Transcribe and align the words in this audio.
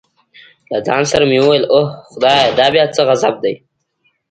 له 0.71 0.77
ځان 0.87 1.03
سره 1.11 1.23
مې 1.29 1.37
وویل 1.41 1.65
اوه 1.75 1.85
خدایه 2.09 2.45
دا 2.59 2.67
بیا 2.73 2.85
څه 2.95 3.01
غضب 3.07 3.35
دی. 3.43 3.53